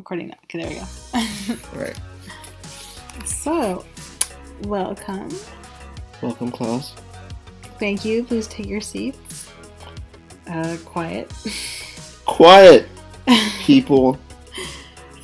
recording 0.00 0.28
now. 0.28 0.34
Okay, 0.44 0.60
there 0.60 0.68
we 0.70 0.76
go. 0.76 1.60
All 1.74 1.80
right. 1.84 2.00
so, 3.26 3.84
welcome. 4.62 5.28
Welcome, 6.22 6.50
class. 6.50 6.94
Thank 7.78 8.04
you. 8.04 8.24
Please 8.24 8.46
take 8.46 8.66
your 8.66 8.80
seats. 8.80 9.48
Uh, 10.48 10.76
quiet. 10.84 11.30
Quiet, 12.24 12.88
people. 13.60 14.18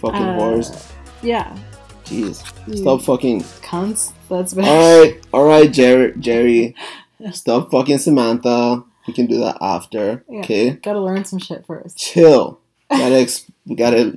fucking 0.00 0.22
Uh, 0.22 0.38
whores. 0.38 0.93
Yeah. 1.22 1.56
Jeez. 2.04 2.45
you 2.69 2.77
Stop 2.77 3.03
fucking. 3.03 3.40
Cunts. 3.63 4.13
That's 4.29 4.54
bad. 4.54 4.65
Alright, 4.69 5.24
alright, 5.35 5.72
Jerry. 5.72 6.13
Jerry. 6.19 6.74
Stop 7.33 7.71
fucking 7.71 7.99
Samantha. 7.99 8.85
We 9.06 9.13
can 9.15 9.27
do 9.27 9.38
that 9.40 9.56
after. 9.61 10.24
Yeah. 10.29 10.40
Okay? 10.40 10.71
Gotta 10.71 11.01
learn 11.01 11.24
some 11.24 11.38
shit 11.38 11.65
first. 11.67 11.97
Chill. 11.97 12.61
Gotta, 12.90 13.17
ex- 13.17 13.47
we 13.67 13.74
gotta. 13.74 14.17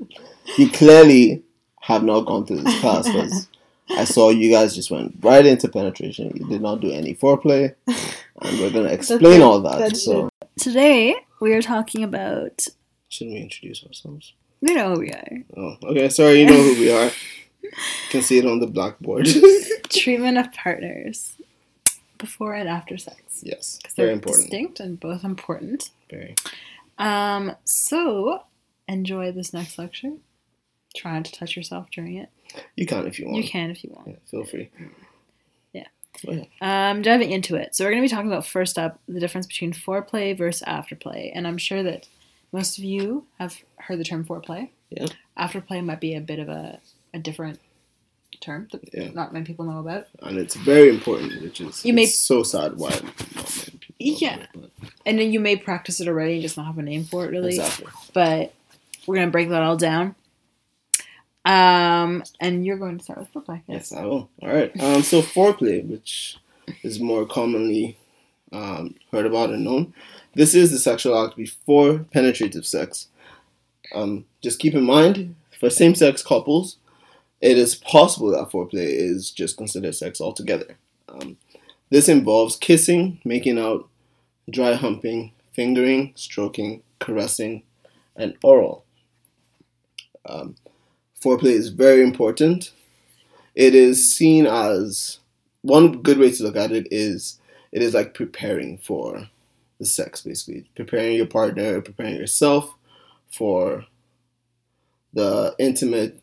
You 0.58 0.70
clearly 0.70 1.44
have 1.82 2.04
not 2.04 2.22
gone 2.22 2.46
through 2.46 2.62
this 2.62 2.80
class 2.80 3.08
because 3.08 3.48
I 3.90 4.04
saw 4.04 4.30
you 4.30 4.52
guys 4.52 4.76
just 4.76 4.92
went 4.92 5.16
right 5.22 5.46
into 5.46 5.68
penetration. 5.68 6.32
You 6.36 6.48
did 6.48 6.62
not 6.62 6.82
do 6.82 6.92
any 6.92 7.16
foreplay. 7.16 7.76
And 7.88 8.60
we're 8.60 8.72
gonna 8.72 8.90
explain 8.90 9.42
all 9.42 9.60
that. 9.62 9.96
So, 9.98 10.30
Today, 10.60 11.16
we 11.42 11.54
are 11.54 11.62
talking 11.62 12.04
about. 12.04 12.68
shouldn't 13.10 13.36
we 13.36 13.42
introduce 13.42 13.84
ourselves? 13.86 14.34
You 14.62 14.74
know 14.76 14.94
who 14.94 15.00
we 15.00 15.12
are. 15.12 15.38
Oh, 15.58 15.78
okay. 15.84 16.10
Sorry, 16.10 16.42
you 16.42 16.46
know 16.48 16.62
who 16.62 16.80
we 16.80 16.92
are. 16.92 17.12
You 17.64 17.72
can 18.10 18.22
see 18.22 18.38
it 18.40 18.46
on 18.46 18.60
the 18.60 18.68
blackboard. 18.68 19.28
Treatment 19.90 20.38
of 20.38 20.52
partners. 20.54 21.34
Before 22.18 22.54
and 22.54 22.68
after 22.68 22.98
sex. 22.98 23.42
yes, 23.44 23.78
Because 23.78 23.96
very 23.96 24.08
they're 24.08 24.14
important. 24.16 24.42
distinct 24.50 24.80
and 24.82 25.00
both 25.00 25.24
important. 25.24 25.92
Very. 26.10 26.36
Um, 26.98 27.56
so 27.64 28.44
enjoy 28.90 29.32
this 29.32 29.54
next 29.54 29.78
lecture. 29.78 30.14
Try 31.00 31.14
not 31.14 31.26
to 31.26 31.32
touch 31.32 31.56
yourself 31.56 31.90
during 31.92 32.16
it. 32.18 32.30
You 32.76 32.86
can 32.86 33.08
if 33.08 33.20
you 33.20 33.26
want. 33.28 33.38
You 33.38 33.50
can 33.50 33.70
if 33.72 33.84
you 33.84 33.92
want. 33.96 34.08
Yeah, 34.10 34.16
feel 34.30 34.44
free. 34.44 34.70
Yeah. 35.72 35.86
Um, 36.60 37.02
diving 37.02 37.32
into 37.32 37.56
it. 37.56 37.74
So 37.76 37.86
we're 37.86 37.92
going 37.92 38.02
to 38.02 38.10
be 38.10 38.14
talking 38.14 38.30
about 38.30 38.46
first 38.46 38.78
up 38.78 39.00
the 39.08 39.20
difference 39.22 39.48
between 39.48 39.72
foreplay 39.72 40.38
versus 40.38 40.64
afterplay, 40.68 41.32
and 41.34 41.48
I'm 41.48 41.58
sure 41.58 41.84
that 41.84 42.08
most 42.52 42.78
of 42.78 42.84
you 42.84 43.26
have 43.38 43.56
heard 43.78 44.00
the 44.00 44.04
term 44.04 44.26
foreplay. 44.26 44.70
Yeah. 44.90 45.06
Afterplay 45.38 45.84
might 45.86 46.02
be 46.02 46.16
a 46.16 46.20
bit 46.20 46.40
of 46.40 46.50
a, 46.50 46.80
a 47.14 47.20
different 47.20 47.60
term 48.42 48.68
that 48.72 48.82
Yeah. 48.94 49.12
not 49.14 49.32
many 49.32 49.46
people 49.46 49.64
know 49.66 49.80
about. 49.80 50.08
And 50.22 50.38
it's 50.38 50.56
very 50.56 50.90
important, 50.90 51.42
which 51.42 51.62
is 51.62 51.86
You 51.86 51.94
may- 51.94 52.08
so 52.08 52.44
sad 52.44 52.78
why 52.78 52.90
not 52.90 53.04
many 53.04 53.78
people 53.80 53.96
Yeah. 54.00 54.40
it, 54.42 54.50
And 55.06 55.20
then 55.20 55.32
you 55.32 55.40
may 55.40 55.56
practice 55.56 56.02
it 56.02 56.08
already 56.08 56.34
and 56.34 56.42
just 56.42 56.58
not 56.58 56.66
have 56.66 56.78
a 56.78 56.82
name 56.82 57.04
for 57.06 57.26
it 57.26 57.30
really. 57.32 57.50
Exactly. 57.56 57.86
But 58.14 58.54
we're 59.06 59.16
going 59.16 59.28
to 59.28 59.32
break 59.32 59.50
that 59.50 59.62
all 59.62 59.78
down. 59.78 60.16
Um, 61.46 62.24
and 62.40 62.66
you're 62.66 62.78
going 62.78 62.98
to 62.98 63.04
start 63.04 63.20
with 63.20 63.34
foreplay. 63.34 63.62
Yes, 63.68 63.92
I 63.92 64.04
will. 64.04 64.30
All 64.42 64.50
right. 64.50 64.72
Um, 64.80 65.02
so 65.02 65.22
foreplay, 65.22 65.86
which 65.86 66.38
is 66.84 67.00
more 67.00 67.26
commonly 67.26 67.98
um, 68.52 68.96
heard 69.12 69.26
about 69.26 69.50
and 69.50 69.64
known, 69.64 69.94
this 70.34 70.54
is 70.54 70.72
the 70.72 70.80
sexual 70.80 71.24
act 71.24 71.36
before 71.36 72.00
penetrative 72.12 72.66
sex. 72.66 73.08
Um, 73.94 74.26
just 74.42 74.60
keep 74.60 74.76
in 74.76 74.84
mind, 74.84 75.36
for 75.60 75.70
same-sex 75.70 76.22
couples, 76.22 76.78
it 77.42 77.58
is 77.58 77.76
possible 77.76 78.32
that 78.32 78.50
foreplay 78.50 78.88
is 78.88 79.32
just 79.32 79.58
considered 79.58 79.96
sex 79.96 80.22
altogether. 80.22 80.78
Um, 81.08 81.38
this 81.90 82.08
involves 82.08 82.56
kissing, 82.56 83.20
making 83.24 83.58
out, 83.58 83.88
dry 84.50 84.74
humping, 84.74 85.32
fingering, 85.54 86.14
stroking, 86.16 86.84
caressing, 87.00 87.64
and 88.16 88.36
oral. 88.44 88.84
Um, 90.28 90.56
foreplay 91.22 91.52
is 91.52 91.70
very 91.70 92.02
important. 92.02 92.72
It 93.56 93.76
is 93.76 94.14
seen 94.14 94.46
as 94.46 95.20
one 95.62 96.02
good 96.02 96.18
way 96.18 96.32
to 96.32 96.44
look 96.44 96.56
at 96.56 96.72
it 96.72 96.88
is 96.92 97.40
it 97.72 97.82
is 97.82 97.94
like 97.94 98.14
preparing 98.14 98.78
for 98.78 99.30
the 99.80 99.86
sex, 99.86 100.22
basically 100.22 100.70
preparing 100.76 101.16
your 101.16 101.26
partner, 101.26 101.82
preparing 101.82 102.16
yourself 102.16 102.74
for 103.30 103.86
the 105.14 105.56
intimate 105.60 106.22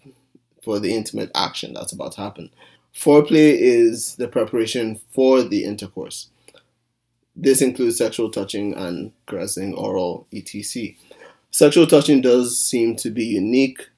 for 0.62 0.80
the 0.80 0.94
intimate 0.94 1.30
action 1.34 1.74
that's 1.74 1.92
about 1.92 2.12
to 2.12 2.20
happen. 2.20 2.50
Foreplay 2.94 3.56
is 3.58 4.16
the 4.16 4.26
preparation 4.26 5.00
for 5.10 5.42
the 5.42 5.64
intercourse. 5.64 6.28
This 7.36 7.60
includes 7.60 7.98
sexual 7.98 8.30
touching 8.30 8.74
and 8.74 9.12
caressing, 9.26 9.74
oral, 9.74 10.26
etc. 10.34 10.94
Sexual 11.50 11.86
touching 11.86 12.20
does 12.20 12.58
seem 12.58 12.96
to 12.96 13.10
be 13.10 13.24
unique 13.24 13.90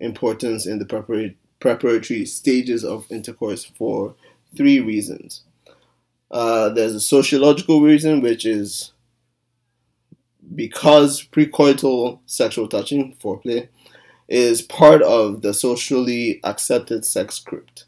importance 0.00 0.66
in 0.66 0.78
the 0.78 1.36
preparatory 1.60 2.26
stages 2.26 2.84
of 2.84 3.06
intercourse 3.10 3.64
for 3.64 4.14
three 4.56 4.80
reasons. 4.80 5.42
Uh, 6.30 6.68
there's 6.68 6.94
a 6.94 7.00
sociological 7.00 7.80
reason, 7.80 8.20
which 8.20 8.44
is 8.44 8.92
because 10.54 11.22
precoital 11.22 12.18
sexual 12.26 12.68
touching, 12.68 13.16
foreplay, 13.22 13.68
is 14.28 14.62
part 14.62 15.02
of 15.02 15.42
the 15.42 15.54
socially 15.54 16.40
accepted 16.44 17.04
sex 17.04 17.36
script. 17.36 17.84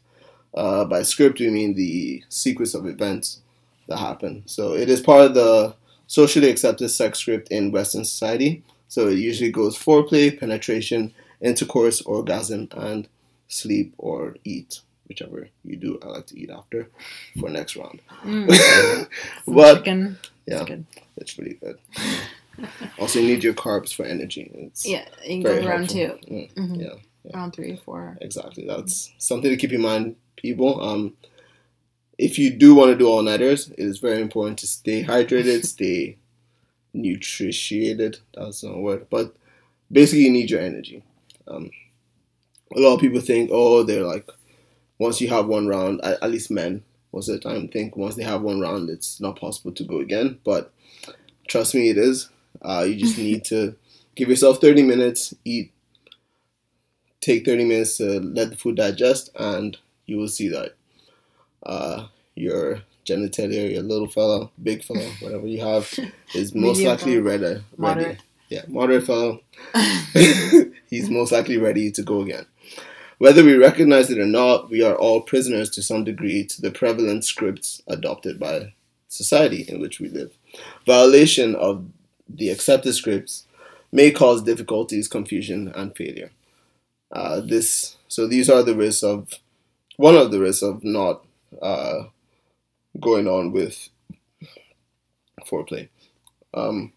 Uh, 0.55 0.85
by 0.85 1.01
script, 1.01 1.39
we 1.39 1.49
mean 1.49 1.73
the 1.73 2.23
sequence 2.29 2.73
of 2.73 2.85
events 2.87 3.41
that 3.87 3.97
happen. 3.97 4.43
So 4.45 4.73
it 4.73 4.89
is 4.89 5.01
part 5.01 5.21
of 5.21 5.33
the 5.33 5.75
socially 6.07 6.49
accepted 6.49 6.89
sex 6.89 7.19
script 7.19 7.49
in 7.51 7.71
Western 7.71 8.05
society. 8.05 8.63
So 8.87 9.07
it 9.07 9.17
usually 9.17 9.51
goes 9.51 9.77
foreplay, 9.77 10.39
penetration, 10.39 11.13
intercourse, 11.41 12.01
orgasm, 12.01 12.67
and 12.71 13.07
sleep 13.47 13.93
or 13.97 14.35
eat, 14.43 14.81
whichever 15.07 15.49
you 15.63 15.75
do. 15.77 15.99
I 16.03 16.07
like 16.07 16.27
to 16.27 16.39
eat 16.39 16.49
after 16.49 16.89
for 17.39 17.49
next 17.49 17.75
round. 17.75 17.99
Mm, 18.23 19.07
but 19.47 19.77
chicken. 19.79 20.17
yeah, 20.45 20.61
It's 20.61 20.65
good. 20.69 20.85
it's 21.17 21.37
really 21.37 21.53
good. 21.55 21.77
also, 22.99 23.19
you 23.19 23.27
need 23.27 23.43
your 23.43 23.53
carbs 23.53 23.93
for 23.93 24.03
energy. 24.05 24.49
It's 24.53 24.85
Yeah, 24.85 25.05
you 25.23 25.43
can 25.43 25.61
go 25.61 25.67
round 25.67 25.91
helpful. 25.91 26.19
two. 26.27 26.33
Mm, 26.33 26.53
Mhm. 26.53 26.81
Yeah, 26.81 27.31
Round 27.33 27.53
three, 27.53 27.75
four. 27.85 28.17
exactly. 28.21 28.65
That's 28.65 29.11
something 29.17 29.49
to 29.51 29.57
keep 29.57 29.71
in 29.73 29.81
mind, 29.81 30.15
people. 30.37 30.81
Um, 30.81 31.13
if 32.17 32.39
you 32.39 32.49
do 32.51 32.73
want 32.73 32.89
to 32.91 32.97
do 32.97 33.07
all 33.07 33.21
nighters, 33.21 33.69
it 33.69 33.79
is 33.79 33.99
very 33.99 34.21
important 34.21 34.57
to 34.59 34.67
stay 34.67 35.03
hydrated, 35.03 35.65
stay 35.77 36.17
nutritiated. 36.93 38.19
That's 38.33 38.63
not 38.63 38.75
a 38.75 38.79
word, 38.79 39.07
but 39.09 39.35
basically, 39.91 40.23
you 40.25 40.31
need 40.31 40.49
your 40.49 40.61
energy. 40.61 41.03
Um, 41.47 41.69
a 42.75 42.79
lot 42.79 42.95
of 42.95 43.01
people 43.01 43.21
think, 43.21 43.49
oh, 43.51 43.83
they're 43.83 44.03
like, 44.03 44.29
once 44.99 45.21
you 45.21 45.29
have 45.29 45.47
one 45.47 45.67
round, 45.67 46.01
at, 46.03 46.21
at 46.21 46.31
least 46.31 46.51
men 46.51 46.83
most 47.13 47.29
of 47.29 47.35
the 47.35 47.49
time 47.49 47.67
think 47.67 47.95
once 47.95 48.15
they 48.15 48.23
have 48.23 48.41
one 48.41 48.59
round, 48.59 48.89
it's 48.89 49.19
not 49.19 49.39
possible 49.39 49.71
to 49.71 49.83
go 49.83 49.99
again. 49.99 50.39
But 50.43 50.71
trust 51.47 51.73
me, 51.73 51.89
it 51.89 51.97
is. 51.97 52.29
Uh, 52.61 52.85
you 52.87 52.95
just 52.95 53.17
need 53.17 53.43
to 53.45 53.75
give 54.15 54.29
yourself 54.29 54.59
30 54.59 54.83
minutes, 54.83 55.33
eat, 55.45 55.71
take 57.21 57.45
30 57.45 57.65
minutes 57.65 57.97
to 57.97 58.19
let 58.19 58.51
the 58.51 58.55
food 58.57 58.75
digest, 58.75 59.29
and 59.35 59.77
you 60.05 60.17
will 60.17 60.27
see 60.27 60.47
that 60.49 60.75
uh, 61.65 62.07
your 62.35 62.81
genitalia, 63.05 63.71
your 63.73 63.83
little 63.83 64.07
fella, 64.07 64.49
big 64.61 64.83
fella, 64.83 65.09
whatever 65.19 65.47
you 65.47 65.61
have, 65.61 65.91
is 66.35 66.53
most 66.55 66.77
Medium 66.77 66.91
likely 66.91 67.17
ready. 67.19 67.63
ready. 67.77 68.17
Yeah, 68.49 68.61
moderate 68.67 69.05
fellow. 69.05 69.41
He's 70.89 71.09
most 71.09 71.31
likely 71.31 71.57
ready 71.57 71.91
to 71.91 72.01
go 72.01 72.21
again. 72.21 72.45
Whether 73.17 73.43
we 73.43 73.55
recognize 73.55 74.09
it 74.09 74.19
or 74.19 74.25
not, 74.25 74.69
we 74.69 74.83
are 74.83 74.95
all 74.95 75.21
prisoners 75.21 75.69
to 75.71 75.81
some 75.81 76.03
degree 76.03 76.45
to 76.45 76.61
the 76.61 76.71
prevalent 76.71 77.25
scripts 77.25 77.81
adopted 77.87 78.39
by 78.39 78.73
society 79.09 79.65
in 79.67 79.81
which 79.81 79.99
we 79.99 80.09
live. 80.09 80.31
Violation 80.85 81.55
of 81.55 81.85
the 82.29 82.49
accepted 82.49 82.93
scripts 82.93 83.45
may 83.91 84.11
cause 84.11 84.43
difficulties, 84.43 85.07
confusion, 85.07 85.71
and 85.75 85.95
failure. 85.95 86.31
Uh, 87.11 87.39
this 87.39 87.97
so 88.07 88.27
these 88.27 88.49
are 88.49 88.63
the 88.63 88.75
risks 88.75 89.03
of 89.03 89.29
one 89.95 90.15
of 90.15 90.31
the 90.31 90.39
risks 90.39 90.61
of 90.61 90.83
not 90.83 91.25
uh, 91.61 92.03
going 92.99 93.27
on 93.27 93.51
with 93.51 93.89
foreplay. 95.45 95.89
Um, 96.53 96.93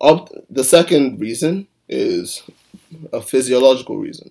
op- 0.00 0.32
the 0.50 0.64
second 0.64 1.20
reason 1.20 1.66
is 1.88 2.42
a 3.12 3.20
physiological 3.20 3.96
reason. 3.96 4.30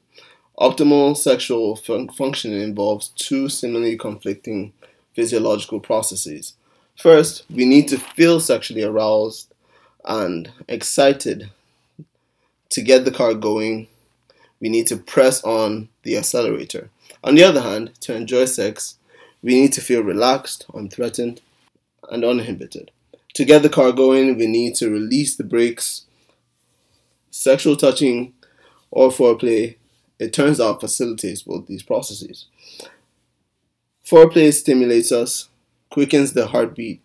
Optimal 0.59 1.17
sexual 1.17 1.75
fun- 1.75 2.09
functioning 2.09 2.61
involves 2.61 3.09
two 3.09 3.49
seemingly 3.49 3.97
conflicting 3.97 4.73
physiological 5.13 5.79
processes. 5.79 6.53
First, 6.95 7.43
we 7.49 7.65
need 7.65 7.87
to 7.89 7.97
feel 7.97 8.39
sexually 8.39 8.83
aroused 8.83 9.53
and 10.05 10.51
excited 10.67 11.49
to 12.69 12.81
get 12.81 13.05
the 13.05 13.11
car 13.11 13.33
going. 13.33 13.87
We 14.61 14.69
need 14.69 14.87
to 14.87 14.97
press 14.97 15.43
on 15.43 15.89
the 16.03 16.17
accelerator. 16.17 16.89
On 17.23 17.35
the 17.35 17.43
other 17.43 17.61
hand, 17.61 17.91
to 18.01 18.15
enjoy 18.15 18.45
sex, 18.45 18.97
we 19.41 19.59
need 19.59 19.73
to 19.73 19.81
feel 19.81 20.01
relaxed, 20.01 20.65
unthreatened, 20.73 21.41
and 22.09 22.23
uninhibited. 22.23 22.91
To 23.35 23.43
get 23.43 23.63
the 23.63 23.69
car 23.69 23.91
going, 23.91 24.37
we 24.37 24.47
need 24.47 24.75
to 24.75 24.89
release 24.89 25.35
the 25.35 25.43
brakes. 25.43 26.05
Sexual 27.31 27.75
touching 27.75 28.33
or 28.91 29.09
foreplay, 29.09 29.75
it 30.19 30.31
turns 30.31 30.61
out 30.61 30.79
facilitates 30.79 31.41
both 31.41 31.67
these 31.67 31.83
processes. 31.83 32.45
Foreplay 34.05 34.53
stimulates 34.53 35.11
us, 35.11 35.49
quickens 35.89 36.31
the 36.31 36.47
heartbeat, 36.47 37.01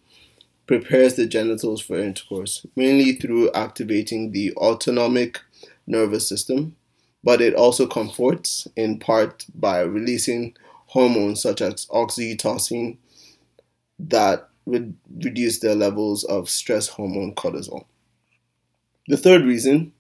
prepares 0.68 1.14
the 1.14 1.26
genitals 1.26 1.80
for 1.80 1.98
intercourse, 1.98 2.64
mainly 2.76 3.14
through 3.14 3.50
activating 3.50 4.30
the 4.30 4.52
autonomic 4.56 5.40
nervous 5.88 6.28
system, 6.28 6.76
but 7.24 7.40
it 7.40 7.54
also 7.54 7.88
comforts 7.88 8.68
in 8.76 9.00
part 9.00 9.46
by 9.52 9.80
releasing 9.80 10.54
hormones 10.86 11.42
such 11.42 11.60
as 11.60 11.86
oxytocin 11.86 12.98
that 13.98 14.49
would 14.66 14.96
reduce 15.24 15.58
their 15.60 15.74
levels 15.74 16.24
of 16.24 16.48
stress 16.50 16.88
hormone 16.88 17.34
cortisol. 17.34 17.84
The 19.08 19.16
third 19.16 19.44
reason 19.44 19.92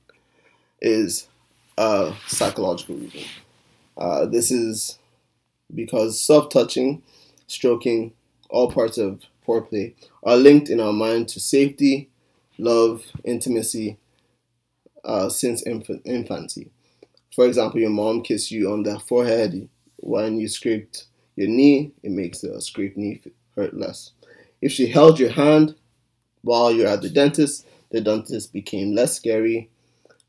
is 0.82 1.28
a 1.78 2.14
psychological 2.28 2.96
reason. 2.96 3.22
Uh, 3.96 4.26
this 4.26 4.50
is 4.50 4.98
because 5.74 6.20
soft 6.20 6.52
touching, 6.52 7.02
stroking, 7.46 8.14
all 8.50 8.70
parts 8.72 8.98
of 8.98 9.22
foreplay 9.46 9.94
are 10.24 10.36
linked 10.36 10.70
in 10.70 10.80
our 10.80 10.92
mind 10.94 11.28
to 11.30 11.40
safety, 11.40 12.10
love, 12.58 13.04
intimacy 13.24 13.98
uh, 15.04 15.28
since 15.28 15.62
inf- 15.62 15.90
infancy. 16.04 16.70
For 17.34 17.46
example, 17.46 17.80
your 17.80 17.90
mom 17.90 18.22
kissed 18.22 18.50
you 18.52 18.72
on 18.72 18.84
the 18.84 19.00
forehead 19.00 19.68
when 19.98 20.38
you 20.40 20.48
scraped 20.48 21.06
your 21.36 21.48
knee, 21.48 21.92
it 22.02 22.12
makes 22.12 22.40
the 22.40 22.60
scraped 22.62 22.96
knee 22.96 23.20
hurt 23.56 23.74
less. 23.74 24.12
If 24.60 24.72
she 24.72 24.88
held 24.88 25.18
your 25.18 25.30
hand 25.30 25.74
while 26.42 26.72
you're 26.72 26.88
at 26.88 27.02
the 27.02 27.10
dentist, 27.10 27.66
the 27.90 28.00
dentist 28.00 28.52
became 28.52 28.94
less 28.94 29.16
scary, 29.16 29.70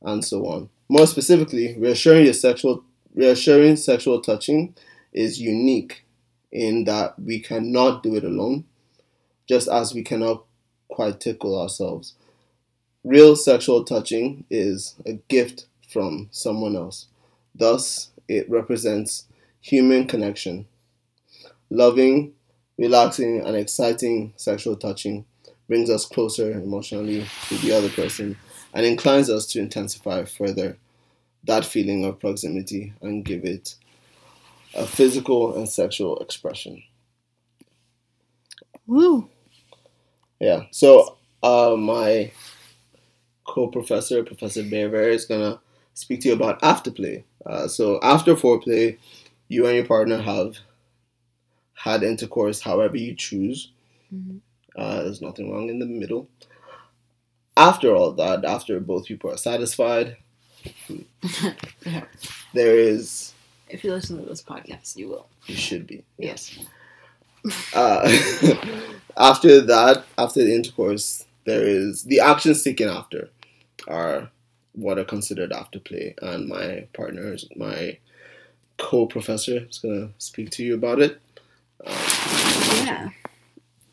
and 0.02 0.24
so 0.26 0.46
on. 0.48 0.70
More 0.90 1.08
specifically, 1.08 1.78
reassuring 1.78 2.26
your 2.26 2.34
sexual 2.34 2.84
reassuring 3.14 3.76
sexual 3.76 4.22
touching 4.22 4.74
is 5.14 5.40
unique 5.40 6.06
in 6.52 6.86
that 6.86 7.20
we 7.20 7.40
cannot 7.40 8.04
do 8.04 8.16
it 8.16 8.24
alone, 8.24 8.66
just 9.48 9.68
as 9.68 9.94
we 9.94 10.04
cannot 10.04 10.44
quite 10.88 11.20
tickle 11.20 11.60
ourselves. 11.60 12.14
Real 13.04 13.36
sexual 13.36 13.84
touching 13.84 14.46
is 14.50 14.96
a 15.06 15.14
gift 15.28 15.66
from 15.90 16.30
someone 16.32 16.76
else. 16.76 17.08
Thus, 17.56 18.12
it 18.28 18.50
represents 18.50 19.26
human 19.60 20.08
connection. 20.08 20.68
Loving, 21.70 22.34
relaxing, 22.78 23.46
and 23.46 23.56
exciting 23.56 24.34
sexual 24.38 24.76
touching 24.76 25.26
brings 25.68 25.90
us 25.90 26.06
closer 26.06 26.52
emotionally 26.52 27.26
to 27.48 27.56
the 27.60 27.72
other 27.72 27.90
person 27.90 28.36
and 28.74 28.86
inclines 28.86 29.30
us 29.30 29.46
to 29.48 29.60
intensify 29.60 30.26
further 30.26 30.78
that 31.44 31.66
feeling 31.66 32.06
of 32.06 32.20
proximity 32.20 32.94
and 33.02 33.26
give 33.26 33.44
it 33.46 33.76
a 34.76 34.86
physical 34.86 35.58
and 35.58 35.68
sexual 35.68 36.18
expression. 36.20 36.84
Woo! 38.88 39.30
Yeah. 40.40 40.64
So, 40.72 41.18
uh, 41.44 41.76
my 41.78 42.32
co-professor, 43.46 44.24
Professor 44.24 44.64
Bear 44.64 45.10
is 45.10 45.26
gonna 45.26 45.60
speak 45.94 46.22
to 46.22 46.30
you 46.30 46.34
about 46.34 46.62
afterplay. 46.62 47.24
Uh, 47.46 47.68
so, 47.68 48.00
after 48.02 48.36
foreplay, 48.36 48.98
you 49.48 49.66
and 49.66 49.76
your 49.76 49.86
partner 49.86 50.22
have 50.22 50.58
had 51.84 52.04
intercourse 52.04 52.62
however 52.62 52.96
you 52.96 53.16
choose. 53.16 53.72
Mm-hmm. 54.14 54.38
Uh, 54.76 55.04
there's 55.04 55.22
nothing 55.22 55.52
wrong 55.52 55.70
in 55.70 55.80
the 55.80 55.86
middle. 55.86 56.28
After 57.58 57.96
all 57.96 58.12
that, 58.14 58.46
after 58.46 58.80
both 58.80 59.06
people 59.06 59.32
are 59.32 59.38
satisfied, 59.38 60.18
there 62.54 62.78
is. 62.78 63.34
If 63.68 63.84
you 63.84 63.92
listen 63.92 64.20
to 64.20 64.30
this 64.30 64.44
podcast, 64.44 64.96
you 64.96 65.10
will. 65.10 65.28
You 65.48 65.56
should 65.56 65.88
be. 65.88 66.04
Yes. 66.18 66.60
Uh, 67.74 68.02
after 69.18 69.62
that, 69.62 70.06
after 70.16 70.44
the 70.44 70.54
intercourse, 70.54 71.26
there 71.46 71.64
is 71.64 72.04
the 72.04 72.20
actions 72.20 72.62
taken 72.62 72.88
after 72.88 73.32
are 73.88 74.30
what 74.74 75.00
are 75.00 75.04
considered 75.04 75.52
after 75.52 75.80
play, 75.80 76.14
and 76.22 76.48
my 76.48 76.88
partner, 76.94 77.36
my 77.56 77.98
co-professor, 78.78 79.66
is 79.68 79.80
gonna 79.80 80.10
speak 80.20 80.52
to 80.52 80.64
you 80.64 80.76
about 80.76 81.00
it. 81.00 81.20
Yeah, 81.86 83.10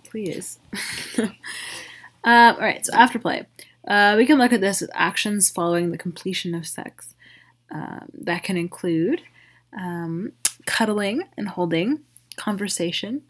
please. 0.05 0.59
uh, 1.19 1.29
all 2.25 2.59
right, 2.59 2.85
so 2.85 2.93
afterplay. 2.93 3.47
Uh, 3.87 4.15
we 4.17 4.27
can 4.27 4.39
look 4.39 4.53
at 4.53 4.61
this 4.61 4.83
as 4.83 4.91
actions 4.93 5.51
following 5.51 5.91
the 5.91 5.99
completion 5.99 6.55
of 6.55 6.67
sex. 6.67 7.15
Um, 7.71 8.09
that 8.15 8.45
can 8.45 8.57
include 8.57 9.23
um, 9.77 10.33
cuddling 10.67 11.25
and 11.37 11.49
holding, 11.49 12.01
conversation, 12.37 13.23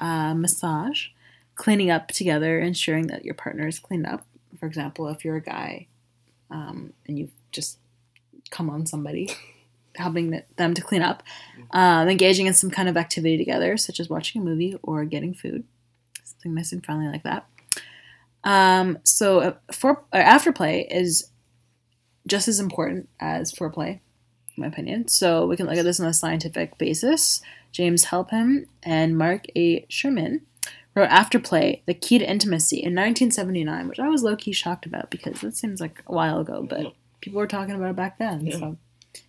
uh, 0.00 0.34
massage, 0.34 1.06
cleaning 1.54 1.90
up 1.90 2.08
together, 2.08 2.58
ensuring 2.58 3.06
that 3.08 3.24
your 3.24 3.34
partner 3.34 3.66
is 3.66 3.78
cleaned 3.78 4.06
up. 4.06 4.24
For 4.58 4.66
example, 4.66 5.08
if 5.08 5.24
you're 5.24 5.36
a 5.36 5.42
guy 5.42 5.86
um, 6.50 6.92
and 7.06 7.18
you've 7.18 7.32
just 7.52 7.78
come 8.50 8.70
on 8.70 8.86
somebody, 8.86 9.30
helping 9.98 10.42
them 10.56 10.74
to 10.74 10.82
clean 10.82 11.02
up, 11.02 11.22
um, 11.72 12.08
engaging 12.08 12.46
in 12.46 12.54
some 12.54 12.70
kind 12.70 12.88
of 12.88 12.96
activity 12.96 13.36
together, 13.36 13.76
such 13.76 14.00
as 14.00 14.08
watching 14.08 14.40
a 14.40 14.44
movie 14.44 14.76
or 14.82 15.04
getting 15.04 15.34
food, 15.34 15.64
something 16.24 16.54
nice 16.54 16.72
and 16.72 16.84
friendly 16.84 17.08
like 17.08 17.22
that. 17.24 17.46
Um, 18.44 18.98
so 19.04 19.40
uh, 19.40 19.54
for 19.72 20.04
uh, 20.12 20.18
afterplay 20.18 20.86
is 20.90 21.30
just 22.26 22.48
as 22.48 22.60
important 22.60 23.08
as 23.20 23.52
foreplay, 23.52 24.00
in 24.56 24.62
my 24.62 24.66
opinion. 24.66 25.08
So 25.08 25.46
we 25.46 25.56
can 25.56 25.66
look 25.66 25.76
at 25.76 25.84
this 25.84 26.00
on 26.00 26.06
a 26.06 26.14
scientific 26.14 26.78
basis. 26.78 27.40
James 27.72 28.06
Halpern 28.06 28.66
and 28.82 29.18
Mark 29.18 29.46
A. 29.56 29.84
Sherman 29.88 30.42
wrote 30.94 31.10
Afterplay, 31.10 31.82
The 31.86 31.94
Key 31.94 32.18
to 32.18 32.28
Intimacy 32.28 32.76
in 32.76 32.94
1979, 32.94 33.88
which 33.88 33.98
I 33.98 34.08
was 34.08 34.22
low 34.22 34.36
key 34.36 34.52
shocked 34.52 34.86
about 34.86 35.10
because 35.10 35.40
that 35.40 35.56
seems 35.56 35.80
like 35.80 36.02
a 36.06 36.12
while 36.12 36.40
ago, 36.40 36.66
but 36.68 36.94
people 37.20 37.38
were 37.38 37.46
talking 37.46 37.74
about 37.74 37.90
it 37.90 37.96
back 37.96 38.18
then. 38.18 38.46
Yeah. 38.46 38.58
So 38.58 38.76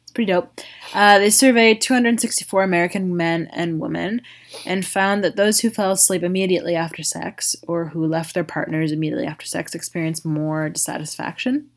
pretty 0.10 0.32
dope. 0.32 0.60
Uh, 0.94 1.20
they 1.20 1.30
surveyed 1.30 1.82
264 1.82 2.64
American 2.64 3.16
men 3.16 3.50
and 3.52 3.80
women 3.80 4.22
and 4.66 4.86
found 4.86 5.24
that 5.24 5.36
those 5.36 5.60
who 5.60 5.70
fell 5.70 5.92
asleep 5.92 6.24
immediately 6.24 6.76
after 6.76 7.04
sex 7.04 7.56
or 7.68 7.86
who 7.86 8.06
left 8.06 8.34
their 8.34 8.44
partners 8.44 8.92
immediately 8.92 9.26
after 9.26 9.46
sex 9.46 9.76
experienced 9.76 10.26
more 10.26 10.70
dissatisfaction. 10.70 11.70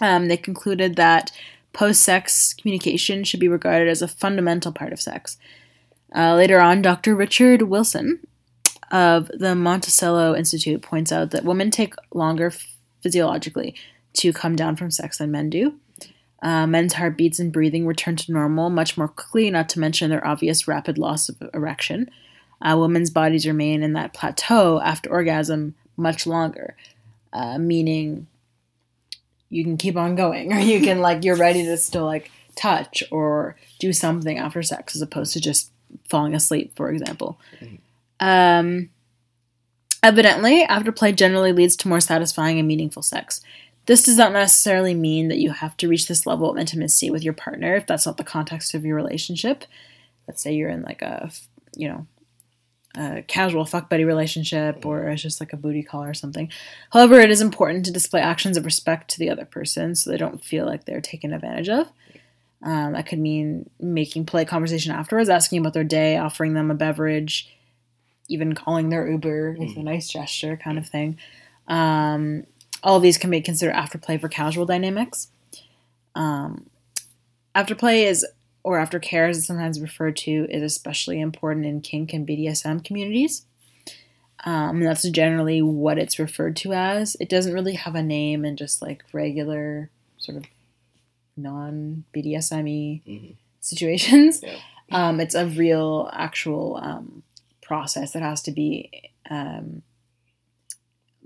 Um, 0.00 0.28
they 0.28 0.36
concluded 0.36 0.96
that 0.96 1.32
post 1.72 2.02
sex 2.02 2.54
communication 2.54 3.24
should 3.24 3.40
be 3.40 3.48
regarded 3.48 3.88
as 3.88 4.02
a 4.02 4.08
fundamental 4.08 4.72
part 4.72 4.92
of 4.92 5.00
sex. 5.00 5.38
Uh, 6.14 6.34
later 6.34 6.60
on, 6.60 6.82
Dr. 6.82 7.14
Richard 7.14 7.62
Wilson 7.62 8.20
of 8.90 9.28
the 9.28 9.54
Monticello 9.54 10.34
Institute 10.34 10.82
points 10.82 11.12
out 11.12 11.30
that 11.30 11.44
women 11.44 11.70
take 11.70 11.94
longer 12.14 12.52
physiologically 13.02 13.74
to 14.14 14.32
come 14.32 14.56
down 14.56 14.76
from 14.76 14.90
sex 14.90 15.18
than 15.18 15.30
men 15.30 15.50
do. 15.50 15.74
Uh, 16.40 16.66
men's 16.66 16.94
heartbeats 16.94 17.40
and 17.40 17.52
breathing 17.52 17.86
return 17.86 18.14
to 18.14 18.32
normal 18.32 18.70
much 18.70 18.96
more 18.96 19.08
quickly, 19.08 19.50
not 19.50 19.68
to 19.68 19.80
mention 19.80 20.08
their 20.08 20.24
obvious 20.24 20.68
rapid 20.68 20.96
loss 20.96 21.28
of 21.28 21.36
erection. 21.52 22.08
Uh, 22.60 22.76
women's 22.78 23.10
bodies 23.10 23.46
remain 23.46 23.82
in 23.82 23.92
that 23.94 24.12
plateau 24.12 24.80
after 24.80 25.10
orgasm 25.10 25.74
much 25.96 26.26
longer, 26.26 26.76
uh, 27.32 27.58
meaning 27.58 28.26
you 29.50 29.64
can 29.64 29.76
keep 29.76 29.96
on 29.96 30.14
going, 30.14 30.52
or 30.54 30.58
you 30.58 30.80
can 30.80 31.00
like 31.00 31.24
you're 31.24 31.36
ready 31.36 31.64
to 31.64 31.76
still 31.76 32.04
like 32.04 32.30
touch 32.54 33.02
or 33.10 33.56
do 33.78 33.92
something 33.92 34.38
after 34.38 34.62
sex, 34.62 34.94
as 34.94 35.02
opposed 35.02 35.32
to 35.32 35.40
just 35.40 35.70
falling 36.08 36.34
asleep, 36.34 36.72
for 36.76 36.90
example. 36.90 37.38
Um, 38.20 38.90
evidently, 40.02 40.64
afterplay 40.66 41.14
generally 41.14 41.52
leads 41.52 41.76
to 41.76 41.88
more 41.88 42.00
satisfying 42.00 42.58
and 42.58 42.68
meaningful 42.68 43.02
sex. 43.02 43.40
This 43.88 44.02
does 44.02 44.18
not 44.18 44.34
necessarily 44.34 44.92
mean 44.92 45.28
that 45.28 45.38
you 45.38 45.50
have 45.50 45.74
to 45.78 45.88
reach 45.88 46.08
this 46.08 46.26
level 46.26 46.50
of 46.50 46.58
intimacy 46.58 47.10
with 47.10 47.24
your 47.24 47.32
partner 47.32 47.74
if 47.74 47.86
that's 47.86 48.04
not 48.04 48.18
the 48.18 48.22
context 48.22 48.74
of 48.74 48.84
your 48.84 48.94
relationship. 48.94 49.64
Let's 50.26 50.42
say 50.42 50.52
you're 50.52 50.68
in 50.68 50.82
like 50.82 51.00
a, 51.00 51.30
you 51.74 51.88
know, 51.88 52.06
a 52.98 53.22
casual 53.22 53.64
fuck 53.64 53.88
buddy 53.88 54.04
relationship 54.04 54.84
or 54.84 55.08
it's 55.08 55.22
just 55.22 55.40
like 55.40 55.54
a 55.54 55.56
booty 55.56 55.82
call 55.82 56.04
or 56.04 56.12
something. 56.12 56.50
However, 56.92 57.18
it 57.18 57.30
is 57.30 57.40
important 57.40 57.86
to 57.86 57.90
display 57.90 58.20
actions 58.20 58.58
of 58.58 58.66
respect 58.66 59.10
to 59.12 59.18
the 59.18 59.30
other 59.30 59.46
person 59.46 59.94
so 59.94 60.10
they 60.10 60.18
don't 60.18 60.44
feel 60.44 60.66
like 60.66 60.84
they're 60.84 61.00
taken 61.00 61.32
advantage 61.32 61.70
of. 61.70 61.90
Um, 62.62 62.92
that 62.92 63.06
could 63.06 63.20
mean 63.20 63.70
making 63.80 64.26
polite 64.26 64.48
conversation 64.48 64.92
afterwards, 64.92 65.30
asking 65.30 65.60
about 65.60 65.72
their 65.72 65.82
day, 65.82 66.18
offering 66.18 66.52
them 66.52 66.70
a 66.70 66.74
beverage, 66.74 67.50
even 68.28 68.54
calling 68.54 68.90
their 68.90 69.10
Uber 69.10 69.56
is 69.58 69.78
a 69.78 69.82
nice 69.82 70.10
gesture, 70.10 70.58
kind 70.58 70.76
of 70.76 70.86
thing. 70.86 71.16
Um, 71.68 72.44
all 72.82 72.96
of 72.96 73.02
these 73.02 73.18
can 73.18 73.30
be 73.30 73.40
considered 73.40 73.74
afterplay 73.74 74.20
for 74.20 74.28
casual 74.28 74.66
dynamics. 74.66 75.28
Um, 76.14 76.66
afterplay 77.54 78.04
is, 78.06 78.26
or 78.62 78.78
aftercare 78.78 79.28
as 79.28 79.38
it's 79.38 79.46
sometimes 79.46 79.80
referred 79.80 80.16
to, 80.18 80.46
is 80.50 80.62
especially 80.62 81.20
important 81.20 81.66
in 81.66 81.80
kink 81.80 82.12
and 82.12 82.26
BDSM 82.26 82.84
communities. 82.84 83.44
Um, 84.44 84.80
that's 84.80 85.08
generally 85.10 85.62
what 85.62 85.98
it's 85.98 86.18
referred 86.18 86.56
to 86.56 86.72
as. 86.72 87.16
It 87.18 87.28
doesn't 87.28 87.52
really 87.52 87.74
have 87.74 87.94
a 87.94 88.02
name 88.02 88.44
in 88.44 88.56
just 88.56 88.80
like 88.80 89.02
regular 89.12 89.90
sort 90.16 90.36
of 90.36 90.44
non 91.36 92.04
BDSME 92.14 93.02
Mhm. 93.04 93.34
situations. 93.60 94.40
Yeah. 94.42 94.58
Um, 94.90 95.20
it's 95.20 95.34
a 95.34 95.46
real, 95.46 96.08
actual 96.12 96.76
um, 96.82 97.22
process 97.60 98.12
that 98.12 98.22
has 98.22 98.40
to 98.42 98.52
be 98.52 98.90
um, 99.28 99.82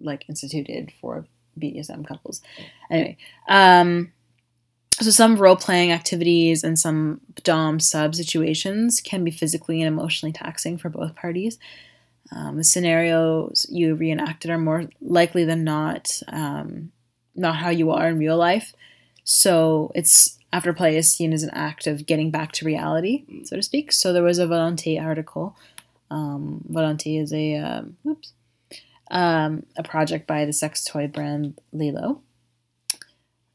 like 0.01 0.25
instituted 0.29 0.93
for 1.01 1.27
BDSM 1.59 2.07
couples. 2.07 2.43
Anyway, 2.91 3.17
um, 3.49 4.13
so 5.01 5.11
some 5.11 5.37
role 5.37 5.57
playing 5.57 5.91
activities 5.91 6.63
and 6.63 6.79
some 6.79 7.21
dom 7.43 7.81
sub 7.81 8.15
situations 8.15 9.01
can 9.01 9.25
be 9.25 9.31
physically 9.31 9.81
and 9.83 9.89
emotionally 9.89 10.33
taxing 10.33 10.79
for 10.79 10.89
both 10.89 11.17
parties. 11.17 11.59
Um, 12.31 12.57
the 12.57 12.65
scenarios 12.65 13.67
you 13.69 13.95
reenacted 13.95 14.51
are 14.51 14.59
more 14.59 14.89
likely 15.01 15.45
than 15.45 15.65
not 15.65 16.21
um, 16.29 16.93
not 17.35 17.57
how 17.57 17.71
you 17.71 17.91
are 17.91 18.09
in 18.09 18.19
real 18.19 18.37
life. 18.37 18.75
So 19.25 19.93
it's 19.95 20.39
after 20.53 20.73
play 20.73 20.97
is 20.97 21.13
seen 21.13 21.33
as 21.33 21.43
an 21.43 21.51
act 21.51 21.87
of 21.87 22.07
getting 22.07 22.31
back 22.31 22.53
to 22.53 22.67
reality, 22.67 23.25
so 23.45 23.57
to 23.57 23.63
speak. 23.63 23.93
So 23.93 24.13
there 24.13 24.23
was 24.23 24.39
a 24.39 24.47
Volonté 24.47 25.03
article. 25.03 25.57
Um, 26.11 26.63
Volonté 26.71 27.21
is 27.21 27.33
a 27.33 27.57
um, 27.57 27.97
oops, 28.07 28.33
um, 29.13 29.65
a 29.77 29.83
project 29.83 30.27
by 30.27 30.45
the 30.45 30.53
sex 30.53 30.85
toy 30.85 31.07
brand 31.07 31.61
LELO. 31.73 32.23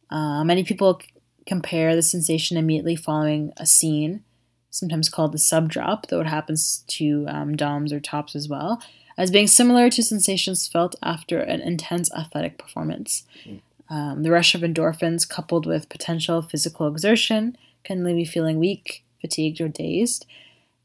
Uh, 0.09 0.43
many 0.43 0.63
people 0.63 0.99
c- 1.01 1.09
compare 1.45 1.95
the 1.95 2.01
sensation 2.01 2.55
immediately 2.55 2.95
following 2.95 3.51
a 3.57 3.65
scene, 3.65 4.23
sometimes 4.69 5.09
called 5.09 5.33
the 5.33 5.39
sub 5.39 5.67
drop, 5.67 6.07
though 6.07 6.21
it 6.21 6.27
happens 6.27 6.85
to 6.87 7.25
um, 7.27 7.57
DOMs 7.57 7.91
or 7.91 7.99
tops 7.99 8.35
as 8.35 8.47
well, 8.47 8.81
as 9.17 9.31
being 9.31 9.47
similar 9.47 9.89
to 9.89 10.03
sensations 10.03 10.67
felt 10.67 10.95
after 11.01 11.39
an 11.39 11.59
intense 11.59 12.13
athletic 12.13 12.57
performance. 12.57 13.23
Um, 13.89 14.23
the 14.23 14.31
rush 14.31 14.53
of 14.53 14.61
endorphins, 14.61 15.27
coupled 15.27 15.65
with 15.65 15.89
potential 15.89 16.41
physical 16.41 16.87
exertion, 16.87 17.57
can 17.83 18.03
leave 18.03 18.17
you 18.17 18.25
feeling 18.27 18.59
weak, 18.59 19.03
fatigued, 19.21 19.59
or 19.59 19.69
dazed. 19.69 20.25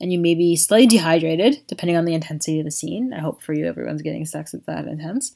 And 0.03 0.13
you 0.13 0.19
may 0.19 0.35
be 0.35 0.57
slightly 0.57 0.89
dehydrated, 0.89 1.63
depending 1.69 1.97
on 1.97 2.05
the 2.05 2.13
intensity 2.13 2.59
of 2.59 2.65
the 2.65 2.73
scene. 2.73 3.15
I 3.15 3.21
hope 3.21 3.41
for 3.41 3.55
you, 3.55 3.67
everyone's 3.67 4.03
getting 4.03 4.27
sex 4.27 4.51
that's 4.51 4.67
that 4.67 4.87
intense. 4.87 5.33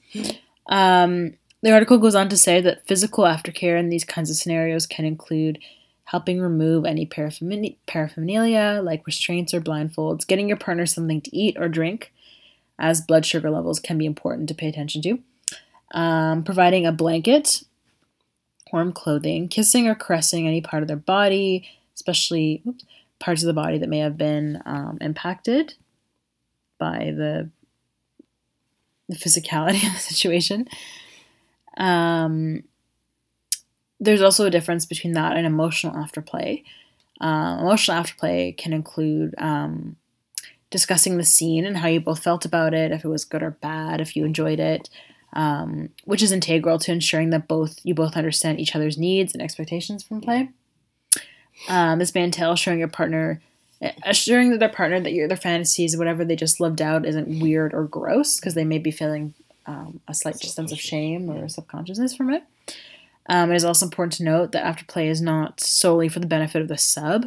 Um, 0.68 1.34
the 1.62 1.72
article 1.72 1.98
goes 1.98 2.16
on 2.16 2.28
to 2.30 2.36
say 2.36 2.60
that 2.60 2.86
physical 2.86 3.24
aftercare 3.24 3.78
in 3.78 3.88
these 3.88 4.04
kinds 4.04 4.28
of 4.28 4.36
scenarios 4.36 4.84
can 4.84 5.04
include 5.04 5.60
helping 6.04 6.40
remove 6.40 6.84
any 6.84 7.06
parapherne- 7.06 7.76
paraphernalia 7.86 8.80
like 8.82 9.06
restraints 9.06 9.54
or 9.54 9.60
blindfolds, 9.60 10.26
getting 10.26 10.48
your 10.48 10.56
partner 10.56 10.84
something 10.84 11.20
to 11.20 11.36
eat 11.36 11.56
or 11.58 11.68
drink, 11.68 12.12
as 12.78 13.00
blood 13.00 13.24
sugar 13.24 13.50
levels 13.50 13.78
can 13.78 13.96
be 13.96 14.04
important 14.04 14.48
to 14.48 14.54
pay 14.54 14.68
attention 14.68 15.00
to, 15.02 15.18
um, 15.92 16.42
providing 16.42 16.84
a 16.84 16.92
blanket, 16.92 17.62
warm 18.72 18.92
clothing, 18.92 19.48
kissing 19.48 19.86
or 19.86 19.94
caressing 19.94 20.46
any 20.46 20.60
part 20.60 20.82
of 20.82 20.88
their 20.88 20.96
body, 20.96 21.68
especially 21.94 22.62
oops, 22.66 22.84
parts 23.18 23.42
of 23.42 23.46
the 23.46 23.52
body 23.52 23.78
that 23.78 23.88
may 23.88 23.98
have 23.98 24.16
been 24.16 24.62
um, 24.66 24.98
impacted 25.00 25.74
by 26.78 27.12
the 27.16 27.50
the 29.08 29.16
physicality 29.16 29.86
of 29.86 29.92
the 29.94 30.00
situation. 30.00 30.68
Um, 31.76 32.64
there's 34.00 34.22
also 34.22 34.46
a 34.46 34.50
difference 34.50 34.84
between 34.84 35.14
that 35.14 35.36
and 35.36 35.46
emotional 35.46 35.94
afterplay. 35.94 36.64
Um, 37.20 37.60
emotional 37.60 38.02
afterplay 38.02 38.56
can 38.56 38.72
include 38.72 39.34
um, 39.38 39.96
discussing 40.70 41.16
the 41.16 41.24
scene 41.24 41.64
and 41.64 41.78
how 41.78 41.88
you 41.88 42.00
both 42.00 42.22
felt 42.22 42.44
about 42.44 42.74
it, 42.74 42.92
if 42.92 43.04
it 43.04 43.08
was 43.08 43.24
good 43.24 43.42
or 43.42 43.52
bad, 43.52 44.00
if 44.00 44.16
you 44.16 44.24
enjoyed 44.24 44.60
it, 44.60 44.90
um, 45.32 45.90
which 46.04 46.22
is 46.22 46.32
integral 46.32 46.78
to 46.80 46.92
ensuring 46.92 47.30
that 47.30 47.48
both 47.48 47.78
you 47.84 47.94
both 47.94 48.16
understand 48.16 48.60
each 48.60 48.74
other's 48.74 48.98
needs 48.98 49.32
and 49.32 49.42
expectations 49.42 50.02
from 50.02 50.20
play. 50.20 50.50
Um, 51.68 51.98
this 51.98 52.14
may 52.14 52.24
entail 52.24 52.56
showing 52.56 52.78
your 52.78 52.88
partner, 52.88 53.40
assuring 54.04 54.50
that 54.50 54.60
their 54.60 54.68
partner 54.68 55.00
that 55.00 55.12
your 55.12 55.28
their 55.28 55.36
fantasies, 55.36 55.96
whatever 55.96 56.24
they 56.24 56.36
just 56.36 56.60
lived 56.60 56.82
out, 56.82 57.06
isn't 57.06 57.40
weird 57.40 57.74
or 57.74 57.84
gross 57.84 58.38
because 58.38 58.54
they 58.54 58.64
may 58.64 58.78
be 58.78 58.90
feeling 58.90 59.34
um, 59.66 60.00
a 60.08 60.14
slight 60.14 60.38
sense 60.38 60.72
of 60.72 60.80
shame 60.80 61.30
or 61.30 61.48
subconsciousness 61.48 62.14
from 62.14 62.30
it. 62.30 62.44
Um, 63.28 63.50
it 63.50 63.56
is 63.56 63.64
also 63.64 63.86
important 63.86 64.12
to 64.14 64.24
note 64.24 64.52
that 64.52 64.64
afterplay 64.64 65.06
is 65.06 65.20
not 65.20 65.60
solely 65.60 66.08
for 66.08 66.20
the 66.20 66.26
benefit 66.26 66.62
of 66.62 66.68
the 66.68 66.78
sub. 66.78 67.26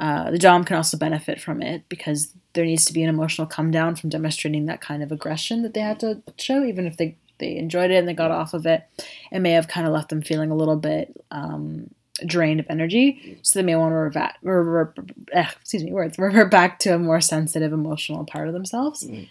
Uh, 0.00 0.30
the 0.30 0.38
dom 0.38 0.64
can 0.64 0.76
also 0.76 0.98
benefit 0.98 1.40
from 1.40 1.62
it 1.62 1.88
because 1.88 2.32
there 2.52 2.64
needs 2.64 2.84
to 2.84 2.92
be 2.92 3.02
an 3.02 3.08
emotional 3.08 3.46
come 3.46 3.70
down 3.70 3.96
from 3.96 4.10
demonstrating 4.10 4.66
that 4.66 4.80
kind 4.80 5.02
of 5.02 5.12
aggression 5.12 5.62
that 5.62 5.72
they 5.72 5.80
had 5.80 6.00
to 6.00 6.22
show, 6.36 6.64
even 6.64 6.86
if 6.86 6.96
they 6.96 7.16
they 7.38 7.56
enjoyed 7.56 7.90
it 7.90 7.96
and 7.96 8.08
they 8.08 8.14
got 8.14 8.30
off 8.30 8.54
of 8.54 8.66
it. 8.66 8.84
It 9.32 9.40
may 9.40 9.52
have 9.52 9.66
kind 9.66 9.86
of 9.86 9.92
left 9.92 10.08
them 10.08 10.22
feeling 10.22 10.50
a 10.50 10.56
little 10.56 10.76
bit 10.76 11.24
um, 11.30 11.90
drained 12.26 12.60
of 12.60 12.66
energy, 12.68 13.38
so 13.42 13.58
they 13.58 13.64
may 13.64 13.76
want 13.76 13.92
to 13.92 13.96
revert, 13.96 14.32
revert, 14.42 14.98
eh, 15.32 15.48
excuse 15.60 15.82
me, 15.82 15.92
words, 15.92 16.18
revert 16.18 16.50
back 16.50 16.78
to 16.80 16.94
a 16.94 16.98
more 16.98 17.20
sensitive, 17.20 17.72
emotional 17.72 18.24
part 18.24 18.48
of 18.48 18.54
themselves. 18.54 19.04
Mm. 19.04 19.28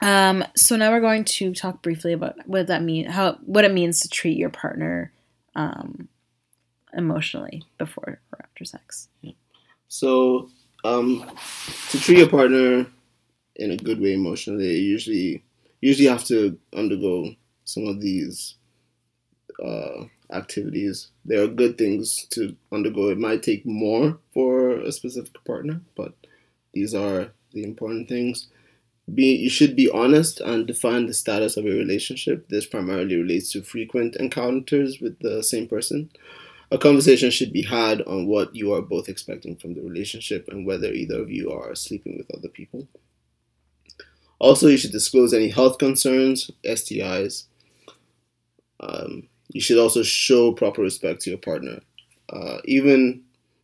Um, 0.00 0.44
so 0.56 0.76
now 0.76 0.90
we're 0.90 1.00
going 1.00 1.24
to 1.24 1.54
talk 1.54 1.82
briefly 1.82 2.12
about 2.12 2.36
what 2.46 2.66
that 2.66 2.82
mean, 2.82 3.06
how 3.06 3.38
what 3.46 3.64
it 3.64 3.72
means 3.72 4.00
to 4.00 4.08
treat 4.08 4.36
your 4.36 4.50
partner 4.50 5.12
um, 5.54 6.08
emotionally 6.92 7.62
before 7.78 8.20
or 8.32 8.38
after 8.42 8.64
sex. 8.64 9.08
So, 9.88 10.50
um, 10.84 11.24
to 11.90 12.00
treat 12.00 12.18
your 12.18 12.28
partner 12.28 12.86
in 13.56 13.70
a 13.70 13.76
good 13.76 14.00
way 14.00 14.14
emotionally, 14.14 14.76
you 14.76 14.90
usually 14.90 15.44
usually 15.80 16.08
have 16.08 16.24
to 16.24 16.58
undergo 16.74 17.34
some 17.64 17.86
of 17.86 18.00
these 18.00 18.56
uh, 19.64 20.04
activities. 20.34 21.08
There 21.24 21.42
are 21.42 21.48
good 21.48 21.78
things 21.78 22.26
to 22.30 22.56
undergo. 22.72 23.08
It 23.08 23.18
might 23.18 23.42
take 23.42 23.64
more 23.64 24.18
for 24.32 24.70
a 24.70 24.92
specific 24.92 25.42
partner, 25.44 25.80
but 25.94 26.14
these 26.72 26.94
are 26.94 27.32
the 27.52 27.64
important 27.64 28.08
things. 28.08 28.48
Be 29.12 29.34
you 29.34 29.50
should 29.50 29.76
be 29.76 29.90
honest 29.90 30.40
and 30.40 30.66
define 30.66 31.06
the 31.06 31.14
status 31.14 31.56
of 31.56 31.64
your 31.64 31.76
relationship. 31.76 32.48
This 32.48 32.66
primarily 32.66 33.16
relates 33.16 33.52
to 33.52 33.62
frequent 33.62 34.16
encounters 34.16 35.00
with 35.00 35.18
the 35.20 35.42
same 35.42 35.68
person. 35.68 36.10
A 36.70 36.78
conversation 36.78 37.30
should 37.30 37.52
be 37.52 37.62
had 37.62 38.02
on 38.02 38.26
what 38.26 38.56
you 38.56 38.72
are 38.72 38.82
both 38.82 39.08
expecting 39.08 39.56
from 39.56 39.74
the 39.74 39.82
relationship 39.82 40.48
and 40.48 40.66
whether 40.66 40.90
either 40.90 41.20
of 41.20 41.30
you 41.30 41.52
are 41.52 41.74
sleeping 41.74 42.16
with 42.16 42.34
other 42.36 42.48
people. 42.48 42.88
Also, 44.38 44.68
you 44.68 44.76
should 44.76 44.92
disclose 44.92 45.32
any 45.32 45.48
health 45.48 45.78
concerns, 45.78 46.50
STIs. 46.64 47.44
Um, 48.80 49.28
you 49.48 49.60
should 49.60 49.78
also 49.78 50.02
show 50.02 50.52
proper 50.52 50.82
respect 50.82 51.22
to 51.22 51.30
your 51.30 51.38
partner, 51.38 51.80
uh, 52.30 52.58
even 52.64 53.22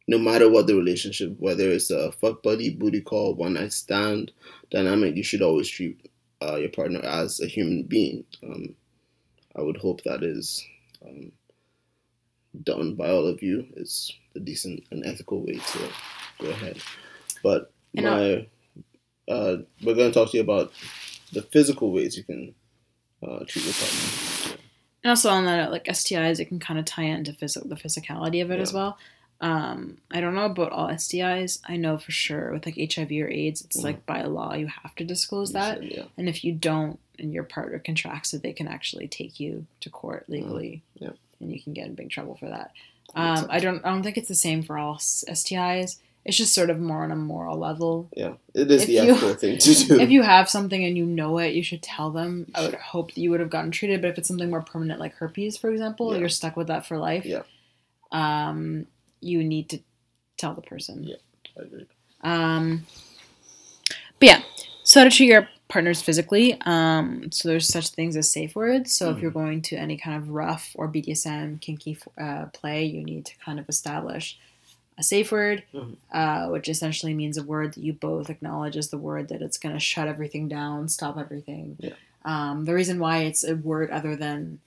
no 0.09 0.19
matter 0.19 0.51
what 0.51 0.67
the 0.67 0.75
relationship, 0.75 1.35
whether 1.39 1.71
it's 1.71 1.91
a 1.91 2.13
fuck 2.13 2.43
buddy, 2.43 2.71
booty 2.71 3.01
call, 3.01 3.35
one 3.35 3.55
night 3.55 3.73
stand 3.73 4.33
dynamic. 4.71 5.17
You 5.17 5.23
should 5.23 5.43
always 5.43 5.69
treat 5.69 6.11
uh, 6.43 6.57
your 6.57 6.71
partner 6.71 7.01
as 7.01 7.41
a 7.41 7.47
human 7.47 7.85
being. 7.85 8.25
Um, 8.43 8.75
I 9.57 9.63
would 9.63 9.77
hope 9.77 10.03
that 10.05 10.23
is 10.23 10.65
um, 11.07 11.33
done 12.63 12.95
by 12.95 13.11
all 13.11 13.27
of 13.27 13.43
you. 13.43 13.67
It's 13.77 14.13
a 14.35 14.41
decent 14.41 14.85
and 14.91 15.05
ethical 15.07 15.41
way 15.41 15.55
to 15.55 15.89
go 16.41 16.51
ahead. 16.51 16.79
But 17.43 17.73
And 17.97 18.05
my, 18.07 19.35
uh, 19.35 19.57
we're 19.83 19.95
going 19.95 20.11
to 20.11 20.13
talk 20.13 20.31
to 20.31 20.37
you 20.37 20.43
about 20.43 20.73
the 21.33 21.43
physical 21.43 21.93
ways 21.93 22.17
you 22.17 22.25
can 22.25 22.55
uh, 23.23 23.45
treat 23.47 23.65
your 23.65 23.75
partner. 23.75 24.60
And 25.03 25.11
also 25.11 25.31
on 25.31 25.47
that, 25.47 25.71
like 25.71 25.85
STIs, 25.85 26.41
it 26.41 26.47
can 26.47 26.59
kind 26.59 26.79
of 26.79 26.85
tie 26.85 27.05
into 27.05 27.33
phys- 27.33 27.69
the 27.69 27.75
physicality 27.77 28.43
of 28.43 28.51
it 28.51 28.61
as 28.61 28.73
well. 28.73 28.99
Um, 29.41 29.97
I 30.11 30.21
don't 30.21 30.35
know 30.35 30.45
about 30.45 30.73
all 30.73 30.89
STIs. 30.89 31.61
I 31.67 31.77
know 31.77 31.97
for 31.97 32.11
sure 32.13 32.53
with 32.53 32.67
like 32.67 32.77
HIV 32.77 33.11
or 33.23 33.29
AIDS, 33.29 33.63
it's 33.65 33.79
Mhm. 33.81 33.85
like 33.85 34.05
by 34.05 34.23
law 34.25 34.53
you 34.55 34.67
have 34.67 34.95
to 34.97 35.05
disclose 35.05 35.51
You 35.51 35.55
that. 35.55 35.83
yeah. 35.83 36.05
And 36.19 36.29
if 36.29 36.45
you 36.45 36.53
don't, 36.53 36.99
and 37.19 37.33
your 37.33 37.45
partner 37.45 37.79
contracts 37.79 38.35
it, 38.35 38.43
they 38.43 38.53
can 38.53 38.69
actually 38.69 39.09
take 39.09 39.41
you 39.41 39.67
to 39.81 39.89
court 39.91 40.25
legally, 40.29 40.83
Mm-hmm. 40.97 41.05
yeah. 41.05 41.11
and 41.41 41.53
you 41.53 41.61
can 41.63 41.73
get 41.73 41.87
in 41.87 41.95
big 41.95 42.11
trouble 42.11 42.35
for 42.37 42.49
that. 42.51 42.73
Um. 43.15 43.47
I 43.51 43.59
don't. 43.59 43.85
I 43.85 43.89
don't 43.91 44.03
think 44.03 44.17
it's 44.19 44.29
the 44.29 44.35
same 44.35 44.63
for 44.63 44.77
all 44.79 44.97
STIs. 44.99 45.97
It's 46.25 46.37
just 46.37 46.55
sort 46.55 46.69
of 46.71 46.79
more 46.79 47.03
on 47.03 47.11
a 47.11 47.17
moral 47.17 47.57
level. 47.59 48.09
Yeah, 48.15 48.35
it 48.55 48.71
is 48.71 48.83
If 48.83 48.89
the 48.89 48.99
ethical 48.99 49.35
thing 49.35 49.59
to 49.59 49.75
do. 49.75 50.01
If 50.01 50.11
you 50.11 50.23
have 50.23 50.51
something 50.51 50.85
and 50.85 50.97
you 50.97 51.07
know 51.07 51.39
it, 51.39 51.55
you 51.55 51.63
should 51.63 51.83
tell 51.83 52.11
them. 52.11 52.47
I 52.55 52.63
would 52.63 52.75
hope 52.75 53.15
that 53.15 53.21
you 53.21 53.31
would 53.31 53.41
have 53.41 53.49
gotten 53.51 53.71
treated. 53.71 54.03
But 54.03 54.11
if 54.11 54.19
it's 54.19 54.29
something 54.29 54.51
more 54.51 54.61
permanent, 54.63 55.01
like 55.01 55.15
herpes, 55.15 55.57
for 55.57 55.71
example, 55.71 56.13
Yeah. 56.13 56.21
you're 56.21 56.29
stuck 56.29 56.57
with 56.57 56.67
that 56.67 56.85
for 56.87 56.99
life. 56.99 57.25
Yeah. 57.25 57.43
Um, 58.13 58.87
you 59.21 59.43
need 59.43 59.71
to 59.71 59.81
tell 60.37 60.55
the 60.55 60.63
person. 60.63 61.05
Yeah. 61.05 61.17
I 61.59 61.63
agree. 61.63 61.87
Um, 62.23 62.87
but 64.19 64.29
yeah, 64.29 64.43
so 64.85 65.05
to 65.05 65.11
treat 65.11 65.27
your 65.29 65.49
partners 65.69 66.03
physically, 66.03 66.61
um, 66.67 67.31
so 67.33 67.49
there's 67.49 67.67
such 67.69 67.89
things 67.89 68.17
as 68.17 68.31
safe 68.31 68.55
words. 68.55 68.93
So 68.95 69.11
if 69.11 69.17
Mhm. 69.17 69.23
you're 69.23 69.31
going 69.31 69.63
to 69.63 69.77
any 69.77 69.97
kind 69.97 70.17
of 70.17 70.29
rough 70.29 70.73
or 70.75 70.89
BDSM 70.89 71.59
kinky 71.61 71.97
uh, 72.19 72.47
play, 72.47 72.85
you 72.85 73.03
need 73.05 73.25
to 73.27 73.37
kind 73.39 73.59
of 73.59 73.69
establish 73.69 74.39
a 75.01 75.03
safe 75.03 75.33
word, 75.33 75.65
Mhm. 75.75 75.97
uh, 76.13 76.49
which 76.51 76.69
essentially 76.69 77.15
means 77.15 77.37
a 77.39 77.43
word 77.43 77.75
that 77.75 77.83
you 77.83 77.93
both 77.95 78.31
acknowledge 78.31 78.77
as 78.77 78.91
the 78.91 78.99
word 78.99 79.29
that 79.31 79.43
it's 79.43 79.59
going 79.59 79.75
to 79.75 79.81
shut 79.81 80.07
everything 80.07 80.47
down, 80.47 80.89
stop 80.89 81.19
everything. 81.19 81.77
Yeah. 81.81 81.95
Um, 82.25 82.67
the 82.67 82.75
reason 82.75 82.99
why 83.01 83.23
it's 83.23 83.43
a 83.43 83.57
word 83.57 83.91
other 83.91 84.15
than 84.15 84.61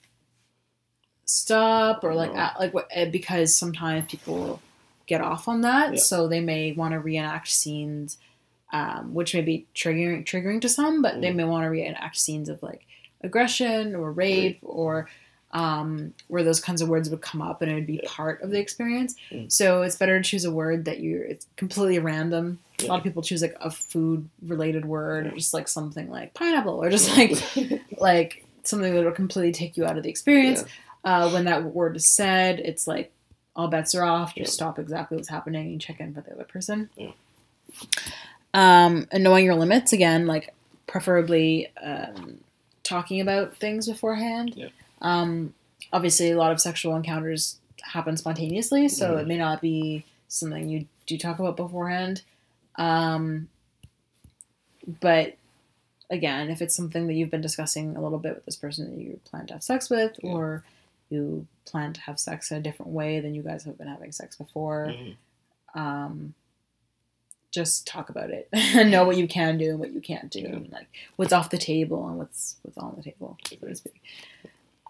stop 1.24 2.04
or 2.04 2.14
like 2.14 2.32
No. 2.34 2.38
at, 2.40 2.60
like 2.60 2.74
what 2.74 2.88
eh, 2.90 3.06
because 3.08 3.54
sometimes 3.56 4.10
people 4.10 4.60
get 5.06 5.20
off 5.20 5.48
on 5.48 5.62
that 5.62 5.94
Yeah. 5.94 5.98
so 6.00 6.28
they 6.28 6.40
may 6.40 6.72
want 6.72 6.92
to 6.92 6.98
reenact 7.00 7.48
scenes 7.48 8.18
um, 8.72 9.14
which 9.14 9.34
may 9.34 9.40
be 9.40 9.66
triggering 9.74 10.24
triggering 10.24 10.60
to 10.60 10.68
some 10.68 11.00
but 11.00 11.20
they 11.20 11.30
Mm. 11.30 11.36
may 11.36 11.44
want 11.44 11.64
to 11.64 11.68
reenact 11.68 12.16
scenes 12.18 12.48
of 12.48 12.62
like 12.62 12.84
aggression 13.22 13.94
or 13.94 14.12
rape 14.12 14.58
or 14.62 15.08
um, 15.54 16.12
where 16.28 16.42
those 16.42 16.60
kinds 16.60 16.82
of 16.82 16.88
words 16.88 17.08
would 17.08 17.20
come 17.22 17.40
up 17.40 17.62
and 17.62 17.70
it 17.70 17.74
would 17.74 17.86
be 17.86 18.00
Yeah. 18.02 18.08
part 18.10 18.42
of 18.42 18.50
the 18.50 18.58
experience 18.58 19.14
Mm. 19.30 19.50
so 19.50 19.82
it's 19.82 19.96
better 19.96 20.20
to 20.20 20.28
choose 20.28 20.44
a 20.44 20.50
word 20.50 20.84
that 20.86 21.00
you're 21.00 21.22
it's 21.24 21.46
completely 21.56 21.98
random 22.00 22.58
a 22.82 22.86
lot 22.86 22.98
of 22.98 23.04
people 23.04 23.22
choose 23.22 23.40
like 23.40 23.56
a 23.60 23.70
food 23.70 24.28
related 24.42 24.84
word 24.84 25.28
or 25.28 25.30
just 25.30 25.54
like 25.54 25.68
something 25.68 26.10
like 26.10 26.34
pineapple 26.34 26.82
or 26.82 26.90
just 26.90 27.16
like 27.16 27.32
like 27.98 28.44
something 28.64 28.92
that 28.94 29.04
will 29.04 29.12
completely 29.12 29.52
take 29.52 29.76
you 29.76 29.84
out 29.86 29.96
of 29.96 30.02
the 30.02 30.08
experience. 30.10 30.64
Uh, 31.04 31.30
when 31.30 31.44
that 31.44 31.62
word 31.62 31.94
is 31.96 32.06
said, 32.06 32.58
it's 32.60 32.86
like 32.86 33.12
all 33.54 33.68
bets 33.68 33.94
are 33.94 34.02
off. 34.02 34.34
Just 34.34 34.52
Yeah. 34.52 34.54
stop 34.54 34.78
exactly 34.78 35.16
what's 35.16 35.28
happening 35.28 35.70
and 35.72 35.80
check 35.80 36.00
in 36.00 36.14
with 36.14 36.24
the 36.24 36.32
other 36.32 36.44
person. 36.44 36.88
Yeah. 36.96 37.10
Um, 38.52 39.06
and 39.10 39.22
knowing 39.24 39.44
your 39.44 39.54
limits 39.54 39.92
again, 39.92 40.26
like 40.26 40.54
preferably 40.86 41.68
um, 41.82 42.38
talking 42.84 43.20
about 43.20 43.56
things 43.56 43.88
beforehand. 43.88 44.54
Um, 45.04 45.54
obviously, 45.92 46.30
a 46.32 46.36
lot 46.36 46.50
of 46.50 46.60
sexual 46.60 46.96
encounters 46.96 47.58
happen 47.82 48.16
spontaneously, 48.16 48.88
so 48.88 49.14
Mhm. 49.16 49.20
it 49.20 49.26
may 49.28 49.36
not 49.36 49.60
be 49.60 50.04
something 50.28 50.68
you 50.68 50.86
do 51.06 51.16
talk 51.18 51.38
about 51.38 51.56
beforehand. 51.56 52.22
Um, 52.76 53.48
but 55.00 55.36
again, 56.10 56.50
if 56.50 56.60
it's 56.60 56.74
something 56.74 57.06
that 57.06 57.14
you've 57.14 57.30
been 57.30 57.40
discussing 57.40 57.96
a 57.96 58.02
little 58.02 58.18
bit 58.18 58.34
with 58.34 58.44
this 58.46 58.56
person 58.56 58.90
that 58.90 59.00
you 59.02 59.20
plan 59.24 59.46
to 59.46 59.52
have 59.54 59.62
sex 59.62 59.88
with, 59.90 60.16
Yeah. 60.22 60.30
or 60.32 60.64
you 61.10 61.46
plan 61.66 61.92
to 61.92 62.00
have 62.02 62.18
sex 62.18 62.50
in 62.50 62.56
a 62.58 62.60
different 62.62 62.92
way 62.92 63.20
than 63.20 63.34
you 63.34 63.42
guys 63.42 63.64
have 63.64 63.78
been 63.78 63.86
having 63.88 64.12
sex 64.12 64.36
before, 64.36 64.86
Mhm. 64.88 65.16
um, 65.74 66.34
just 67.50 67.86
talk 67.86 68.08
about 68.08 68.30
it 68.30 68.48
and 68.52 68.90
know 68.90 69.04
what 69.04 69.16
you 69.16 69.28
can 69.28 69.56
do 69.58 69.70
and 69.70 69.78
what 69.78 69.92
you 69.92 70.00
can't 70.00 70.30
do, 70.30 70.40
Yeah. 70.40 70.46
and 70.56 70.72
like 70.72 70.88
what's 71.16 71.32
off 71.32 71.50
the 71.50 71.58
table 71.58 72.08
and 72.08 72.18
what's 72.18 72.56
what's 72.62 72.76
on 72.78 72.96
the 72.96 73.02
table, 73.02 73.36
so 73.46 73.56
to 73.56 73.76
speak. 73.76 74.02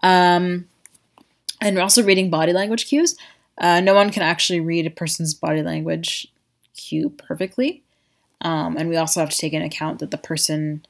Um, 0.05 0.67
and 1.61 1.75
we're 1.75 1.81
also 1.81 2.03
reading 2.03 2.29
body 2.29 2.53
language 2.53 2.87
cues. 2.87 3.15
Uh, 3.57 3.79
no 3.81 3.93
one 3.93 4.11
can 4.11 4.21
actually 4.21 4.59
read 4.59 4.85
a 4.85 4.89
person's 4.91 5.33
body 5.33 5.63
language 5.63 6.27
cue 6.75 7.09
perfectly, 7.09 7.81
um, 8.41 8.75
and 8.77 8.89
we 8.89 8.97
also 8.97 9.19
have 9.21 9.29
to 9.29 9.37
take 9.37 9.53
into 9.53 9.65
account 9.65 9.99
that 9.99 10.11
the 10.11 10.17
person, 10.17 10.85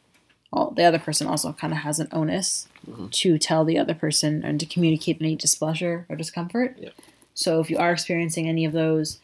all 0.51 0.71
the 0.71 0.83
other 0.83 0.99
person, 0.99 1.27
also 1.27 1.53
kind 1.53 1.71
of 1.71 1.79
has 1.79 1.99
an 1.99 2.07
onus 2.11 2.67
Mhm. 2.87 3.11
to 3.11 3.37
tell 3.37 3.63
the 3.63 3.77
other 3.77 3.93
person 3.93 4.43
and 4.43 4.59
to 4.59 4.65
communicate 4.65 5.17
any 5.21 5.35
displeasure 5.35 6.05
or 6.09 6.15
discomfort. 6.15 6.75
Yeah. 6.79 6.89
So 7.35 7.59
if 7.59 7.69
you 7.69 7.77
are 7.77 7.91
experiencing 7.91 8.49
any 8.49 8.65
of 8.65 8.73
those, 8.73 9.19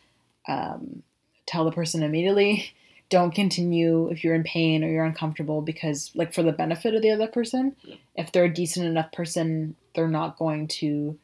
um, 0.47 1.03
tell 1.45 1.65
the 1.65 1.71
person 1.71 2.01
immediately. 2.03 2.71
Don't 3.09 3.35
continue 3.35 4.07
if 4.09 4.23
you're 4.23 4.35
in 4.35 4.43
pain 4.43 4.83
or 4.85 4.87
you're 4.89 5.03
uncomfortable 5.03 5.61
because, 5.61 6.11
like, 6.15 6.33
for 6.33 6.43
the 6.43 6.53
benefit 6.53 6.95
of 6.95 7.01
the 7.01 7.09
other 7.11 7.27
person, 7.27 7.75
if 8.15 8.31
they're 8.31 8.45
a 8.45 8.53
decent 8.53 8.85
enough 8.85 9.11
person, 9.11 9.75
they're 9.93 10.07
not 10.07 10.37
going 10.37 10.67
to, 10.67 11.17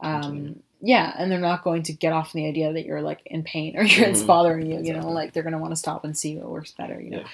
um, 0.00 0.62
yeah, 0.80 1.12
and 1.18 1.30
they're 1.30 1.40
not 1.40 1.64
going 1.64 1.82
to 1.84 1.92
get 1.92 2.12
off 2.12 2.32
the 2.32 2.46
idea 2.46 2.72
that 2.72 2.84
you're 2.84 3.02
like 3.02 3.20
in 3.26 3.42
pain 3.42 3.76
or 3.76 3.82
you're, 3.84 4.08
it's 4.08 4.22
Mhm. 4.22 4.26
bothering 4.26 4.66
you. 4.70 4.80
You 4.82 4.92
know, 4.94 5.08
like 5.10 5.32
they're 5.32 5.42
gonna 5.42 5.58
want 5.58 5.72
to 5.72 5.76
stop 5.76 6.04
and 6.04 6.16
see 6.16 6.36
what 6.36 6.50
works 6.50 6.72
better. 6.72 7.00
You 7.00 7.10
know. 7.10 7.18
Yeah. 7.20 7.26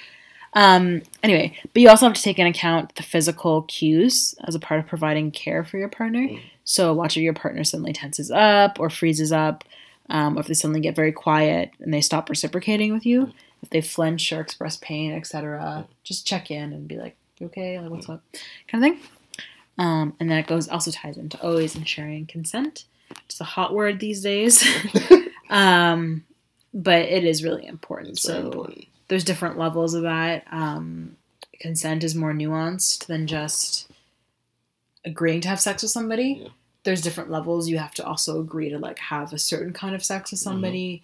Um, 0.57 1.03
anyway, 1.25 1.59
but 1.73 1.83
you 1.83 1.89
also 1.89 2.07
have 2.07 2.15
to 2.15 2.23
take 2.23 2.39
into 2.39 2.51
account 2.51 2.95
the 2.95 3.03
physical 3.03 3.63
cues 3.63 4.37
as 4.47 4.55
a 4.55 4.61
part 4.61 4.79
of 4.79 4.87
providing 4.87 5.33
care 5.33 5.65
for 5.65 5.79
your 5.79 5.89
partner. 5.89 6.21
Mhm. 6.21 6.41
So 6.65 6.95
watch 6.95 7.17
if 7.17 7.23
your 7.25 7.35
partner 7.35 7.65
suddenly 7.65 7.93
tenses 7.93 8.31
up 8.31 8.79
or 8.79 8.89
freezes 8.89 9.33
up, 9.33 9.65
um, 10.11 10.37
or 10.37 10.41
if 10.41 10.47
they 10.47 10.55
suddenly 10.55 10.81
get 10.81 10.95
very 10.95 11.11
quiet 11.13 11.71
and 11.81 11.93
they 11.93 12.01
stop 12.01 12.31
reciprocating 12.31 12.93
with 12.93 13.05
you, 13.05 13.33
if 13.63 13.71
they 13.71 13.81
flinch 13.81 14.33
or 14.33 14.41
express 14.41 14.77
pain, 14.77 15.13
etc. 15.13 15.87
Just 16.05 16.25
check 16.27 16.51
in 16.53 16.73
and 16.73 16.87
be 16.87 16.97
like, 16.99 17.17
okay? 17.43 17.81
Like, 17.81 17.91
what's 17.91 18.09
up?" 18.09 18.23
kind 18.69 18.85
of 18.85 18.91
thing. 18.93 19.09
Um, 19.79 20.15
and 20.21 20.31
then 20.31 20.39
it 20.39 20.47
goes 20.47 20.69
also 20.69 20.91
ties 20.91 21.17
into 21.17 21.41
always 21.43 21.75
ensuring 21.77 22.27
consent. 22.27 22.85
It's 23.27 23.41
a 23.41 23.45
hot 23.45 23.75
word 23.75 23.99
these 24.01 24.23
days, 24.23 24.65
um, 25.51 26.25
but 26.73 27.01
it 27.03 27.25
is 27.25 27.43
really 27.45 27.67
important. 27.67 28.11
It's 28.13 28.23
so 28.23 28.47
important. 28.47 28.87
there's 29.09 29.25
different 29.25 29.59
levels 29.59 29.95
of 29.95 30.03
that. 30.03 30.45
Um, 30.51 31.17
consent 31.61 32.05
is 32.05 32.15
more 32.15 32.33
nuanced 32.33 33.07
than 33.07 33.27
just 33.27 33.91
agreeing 35.05 35.41
to 35.43 35.49
have 35.49 35.61
sex 35.61 35.83
with 35.83 35.91
somebody. 35.91 36.41
Yeah. 36.43 36.49
There's 36.85 37.01
different 37.03 37.31
levels. 37.31 37.69
You 37.69 37.79
have 37.79 37.95
to 37.95 38.07
also 38.07 38.41
agree 38.41 38.69
to 38.71 38.79
like 38.79 38.99
have 38.99 39.33
a 39.33 39.39
certain 39.39 39.73
kind 39.73 39.95
of 39.95 40.05
sex 40.05 40.31
with 40.31 40.41
Mm-hmm. 40.41 40.51
somebody. 40.51 41.03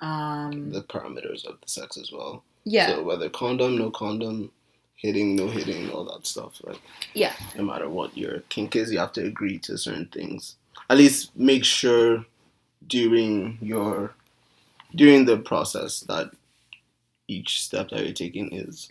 Um, 0.00 0.70
The 0.70 0.82
parameters 0.82 1.44
of 1.44 1.60
the 1.60 1.68
sex 1.68 1.96
as 1.96 2.10
well. 2.10 2.42
yeah, 2.64 2.88
So 2.88 3.02
whether 3.04 3.28
condom, 3.28 3.76
no 3.78 3.90
condom, 3.90 4.50
hitting, 4.96 5.36
no 5.36 5.48
hitting, 5.48 5.90
all 5.90 6.04
that 6.04 6.26
stuff. 6.26 6.60
Like 6.64 6.80
yeah, 7.14 7.32
no 7.56 7.64
matter 7.64 7.88
what 7.88 8.16
your 8.16 8.40
kink 8.48 8.76
is, 8.76 8.92
you 8.92 8.98
have 8.98 9.12
to 9.12 9.24
agree 9.24 9.58
to 9.60 9.76
certain 9.78 10.06
things. 10.06 10.56
At 10.90 10.98
least 10.98 11.36
make 11.36 11.64
sure 11.64 12.24
during 12.86 13.58
your 13.60 14.14
during 14.94 15.24
the 15.24 15.38
process 15.38 16.00
that 16.00 16.30
each 17.28 17.62
step 17.62 17.88
that 17.90 18.04
you're 18.04 18.12
taking 18.12 18.52
is 18.52 18.90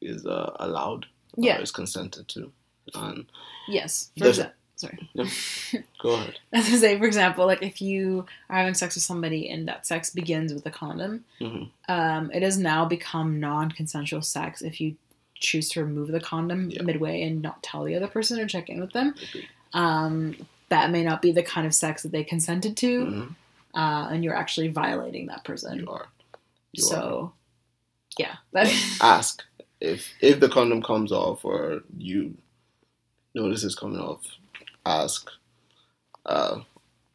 is 0.00 0.24
uh, 0.26 0.52
allowed 0.60 1.06
yeah, 1.36 1.58
or 1.58 1.62
is 1.62 1.70
consented 1.72 2.28
to. 2.28 2.52
And 2.94 3.26
yes. 3.68 4.10
For 4.18 4.24
There's- 4.24 4.38
exa- 4.38 4.52
sorry. 4.82 5.08
go 6.02 6.10
ahead. 6.14 6.38
As 6.52 6.66
I 6.66 6.76
say, 6.76 6.98
for 6.98 7.04
example, 7.06 7.46
like 7.46 7.62
if 7.62 7.80
you 7.80 8.26
are 8.50 8.58
having 8.58 8.74
sex 8.74 8.94
with 8.96 9.04
somebody 9.04 9.48
and 9.48 9.66
that 9.68 9.86
sex 9.86 10.10
begins 10.10 10.52
with 10.52 10.66
a 10.66 10.70
condom, 10.70 11.24
hmm 11.38 11.64
um, 11.88 12.30
it 12.32 12.42
has 12.42 12.58
now 12.58 12.84
become 12.84 13.40
non-consensual 13.40 14.22
sex 14.22 14.62
if 14.62 14.80
you 14.80 14.94
choose 15.34 15.68
to 15.70 15.82
remove 15.84 16.08
the 16.08 16.20
condom 16.20 16.70
Yeah. 16.70 16.82
midway 16.82 17.22
and 17.22 17.42
not 17.42 17.62
tell 17.62 17.82
the 17.84 17.96
other 17.96 18.06
person 18.06 18.38
or 18.38 18.46
check 18.46 18.68
in 18.70 18.80
with 18.80 18.92
them. 18.92 19.14
Um, 19.72 20.36
that 20.68 20.90
may 20.90 21.02
not 21.02 21.20
be 21.22 21.32
the 21.32 21.42
kind 21.42 21.66
of 21.66 21.74
sex 21.74 22.02
that 22.04 22.12
they 22.12 22.22
consented 22.24 22.76
to, 22.78 23.04
Mhm. 23.06 23.34
uh, 23.74 24.08
and 24.12 24.22
you're 24.22 24.36
actually 24.36 24.68
violating 24.68 25.26
that 25.26 25.44
person. 25.44 25.80
You 25.80 25.88
are. 25.88 26.06
You 26.72 26.84
are. 26.84 26.88
so, 26.88 27.32
yeah, 28.18 28.36
that 28.52 28.66
ask 29.00 29.42
if 29.80 30.08
if 30.20 30.38
the 30.38 30.48
condom 30.48 30.82
comes 30.82 31.10
off 31.10 31.44
or 31.44 31.82
you 31.98 32.36
notice 33.34 33.64
it's 33.64 33.74
coming 33.74 33.98
off 33.98 34.22
ask 34.86 35.30
uh 36.26 36.60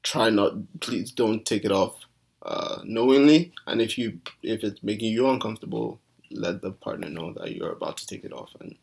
try 0.04 0.30
not 0.30 0.54
please 0.80 1.12
don't 1.12 1.46
take 1.46 1.66
it 1.66 1.72
off 1.72 1.96
uh 2.44 2.80
knowingly 2.86 3.52
and 3.66 3.82
if 3.82 3.98
you 3.98 4.20
if 4.44 4.64
it's 4.64 4.82
making 4.84 5.12
you 5.12 5.28
uncomfortable 5.30 6.00
let 6.32 6.62
the 6.62 6.72
partner 6.72 7.10
know 7.10 7.34
that 7.34 7.54
you're 7.56 7.72
about 7.72 7.98
to 7.98 8.06
take 8.08 8.24
it 8.24 8.34
off 8.34 8.56
and 8.60 8.76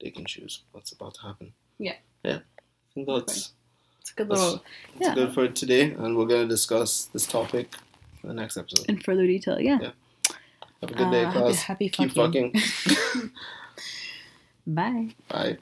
they 0.00 0.10
can 0.10 0.24
choose 0.24 0.62
what's 0.72 0.92
about 0.92 1.14
to 1.14 1.22
happen 1.22 1.52
Yeah. 1.78 1.96
yeah 2.24 2.38
i 2.58 2.94
think 2.94 3.06
that's 3.08 3.52
it's 4.00 4.10
a 4.10 4.14
good 4.14 4.28
that's, 4.28 4.40
little 4.40 4.64
that's 4.98 5.06
yeah. 5.08 5.14
good 5.14 5.34
for 5.34 5.48
today 5.48 5.92
and 5.92 6.16
we're 6.16 6.26
going 6.26 6.42
to 6.42 6.48
discuss 6.48 7.04
this 7.12 7.26
topic 7.26 7.74
in 8.22 8.28
the 8.28 8.34
next 8.34 8.56
episode 8.56 8.86
in 8.88 8.98
further 9.00 9.26
detail. 9.26 9.60
Yeah. 9.60 9.78
Yeah. 9.80 9.90
have 10.80 10.90
a 10.90 10.94
good 10.94 11.10
day 11.10 11.24
Uh, 11.24 11.30
happy, 11.30 11.38
class 11.40 11.62
happy 11.62 11.88
keep 11.88 12.12
fucking. 12.12 12.52
fucking 12.54 13.30
Bye. 14.66 15.08
bye 15.28 15.58